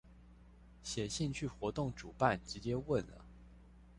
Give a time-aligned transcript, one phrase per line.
[0.81, 3.23] 寫信去活動主辦直接問了